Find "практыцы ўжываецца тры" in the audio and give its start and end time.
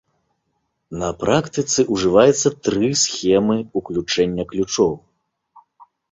1.23-2.89